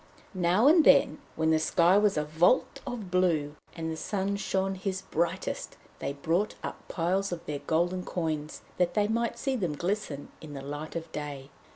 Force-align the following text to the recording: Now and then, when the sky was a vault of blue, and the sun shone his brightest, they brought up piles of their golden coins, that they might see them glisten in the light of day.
Now 0.33 0.65
and 0.67 0.83
then, 0.83 1.19
when 1.35 1.51
the 1.51 1.59
sky 1.59 1.95
was 1.95 2.17
a 2.17 2.23
vault 2.25 2.79
of 2.87 3.11
blue, 3.11 3.55
and 3.75 3.91
the 3.91 3.95
sun 3.95 4.35
shone 4.35 4.73
his 4.73 5.03
brightest, 5.03 5.77
they 5.99 6.13
brought 6.13 6.55
up 6.63 6.87
piles 6.87 7.31
of 7.31 7.45
their 7.45 7.59
golden 7.67 8.03
coins, 8.03 8.63
that 8.79 8.95
they 8.95 9.07
might 9.07 9.37
see 9.37 9.55
them 9.55 9.75
glisten 9.75 10.29
in 10.41 10.55
the 10.55 10.63
light 10.63 10.95
of 10.95 11.11
day. 11.11 11.51